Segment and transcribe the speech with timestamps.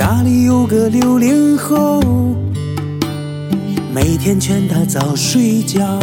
[0.00, 2.00] 家里有个六零后，
[3.92, 6.00] 每天劝他早睡觉，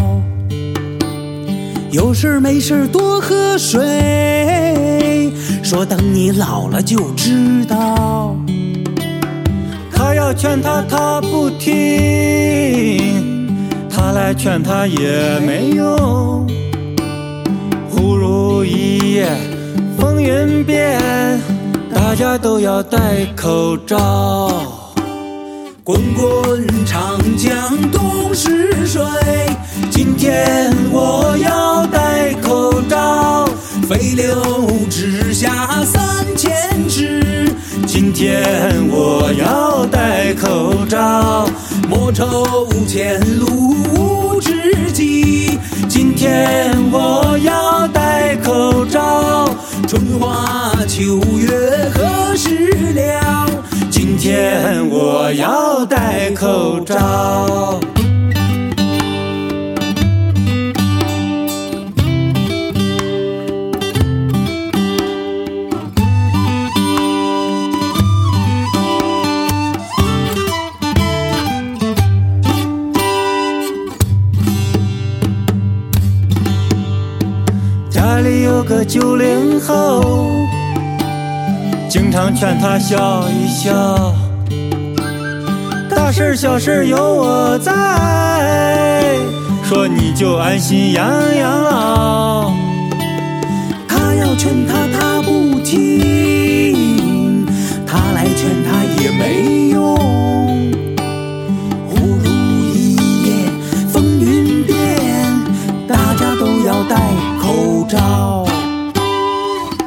[1.90, 5.34] 有事没事多喝水，
[5.64, 8.36] 说等你老了就知道。
[9.92, 13.48] 他要劝他，他不听，
[13.90, 16.46] 他来劝他也没用。
[22.18, 24.50] 家都要戴口罩。
[25.84, 29.04] 滚滚长江东逝水，
[29.92, 33.48] 今天我要戴口罩。
[33.88, 34.34] 飞流
[34.90, 36.52] 直下三千
[36.90, 37.54] 尺，
[37.86, 41.48] 今天我要戴口罩。
[41.88, 49.48] 莫愁前路无知己，今天我要戴口罩。
[49.88, 51.22] 春花秋？
[54.18, 57.80] 天我要戴口罩。
[77.90, 80.02] 家里有个九零后，
[81.88, 83.97] 经常劝他笑一笑，
[86.18, 87.72] 事小事有我在，
[89.64, 92.52] 说你就安心养养老。
[93.88, 97.46] 他要劝他，他不听；
[97.86, 99.96] 他来劝他也没用。
[101.88, 102.26] 忽如
[102.74, 102.96] 一
[103.28, 103.34] 夜
[103.94, 104.76] 风云变，
[105.88, 107.00] 大家都要戴
[107.40, 108.44] 口罩。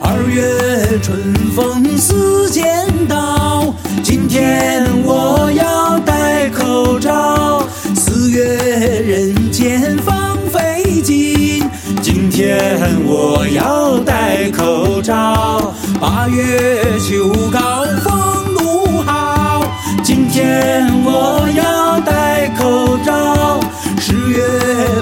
[0.01, 2.65] 二月春风似剪
[3.09, 3.75] 刀，
[4.05, 4.87] 今天
[9.81, 11.67] 人间放飞金，
[12.03, 15.73] 今天我要戴口罩。
[15.99, 19.63] 八月秋高风怒号，
[20.03, 23.59] 今天我要戴口罩。
[23.99, 24.43] 十月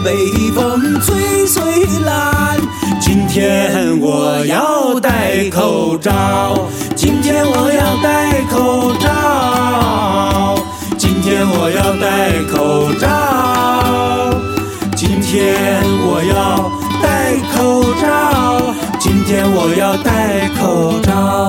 [0.05, 0.15] 北
[0.55, 1.61] 风吹碎
[2.07, 2.57] 兰，
[3.01, 6.69] 今天我要戴口罩。
[6.95, 8.58] 今天我要戴口
[15.31, 16.73] 天我要
[17.03, 18.75] 戴口罩。
[18.99, 21.48] 今天我要戴口罩。